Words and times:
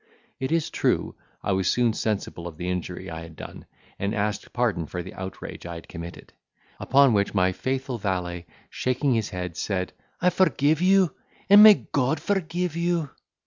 It 0.39 0.51
is 0.51 0.71
true, 0.71 1.13
I 1.43 1.51
was 1.51 1.67
soon 1.69 1.93
sensible 1.93 2.47
of 2.47 2.57
the 2.57 2.67
injury 2.67 3.07
I 3.11 3.21
had 3.21 3.35
done, 3.35 3.67
and 3.99 4.15
asked 4.15 4.51
pardon 4.51 4.87
for 4.87 5.03
the 5.03 5.13
outrage 5.13 5.63
I 5.67 5.75
had 5.75 5.87
committed; 5.87 6.33
upon 6.79 7.13
which 7.13 7.35
my 7.35 7.51
faithful 7.51 7.99
valet, 7.99 8.47
shaking 8.71 9.13
his 9.13 9.29
head, 9.29 9.55
said, 9.57 9.93
"I 10.19 10.31
forgive 10.31 10.81
you, 10.81 11.13
and 11.51 11.61
may 11.61 11.75
God 11.91 12.19
forgive 12.19 12.75
you!" 12.75 13.11